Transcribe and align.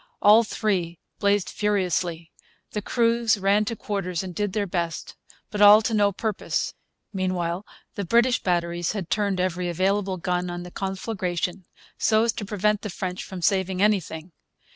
All 0.19 0.43
three 0.43 0.97
blazed 1.19 1.47
furiously. 1.47 2.31
The 2.71 2.81
crews 2.81 3.37
ran 3.37 3.65
to 3.65 3.75
quarters 3.75 4.23
and 4.23 4.33
did 4.33 4.53
their 4.53 4.65
best. 4.65 5.15
But 5.51 5.61
all 5.61 5.83
to 5.83 5.93
no 5.93 6.11
purpose. 6.11 6.73
Meanwhile 7.13 7.67
the 7.93 8.03
British 8.03 8.41
batteries 8.41 8.93
had 8.93 9.11
turned 9.11 9.39
every 9.39 9.69
available 9.69 10.17
gun 10.17 10.49
on 10.49 10.63
the 10.63 10.71
conflagration, 10.71 11.67
so 11.99 12.23
as 12.23 12.31
to 12.31 12.45
prevent 12.45 12.81
the 12.81 12.89
French 12.89 13.23
from 13.23 13.43
saving 13.43 13.79
anything. 13.79 14.31